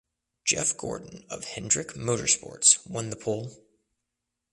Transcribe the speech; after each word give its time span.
Jeff 0.43 0.75
Gordon 0.77 1.25
of 1.29 1.43
Hendrick 1.43 1.89
Motorsports 1.93 2.87
won 2.87 3.11
the 3.11 3.15
pole. 3.15 3.51